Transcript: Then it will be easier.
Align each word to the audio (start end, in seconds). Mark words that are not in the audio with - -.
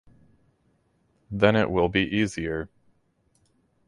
Then 1.29 1.55
it 1.55 1.69
will 1.69 1.87
be 1.87 2.01
easier. 2.01 2.69